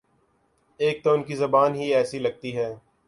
ایک 0.79 1.03
تو 1.03 1.13
ان 1.13 1.23
کی 1.23 1.35
زبان 1.35 1.75
ہی 1.75 1.93
ایسی 1.93 2.19
لگتی 2.19 2.55
ہے۔ 2.57 2.69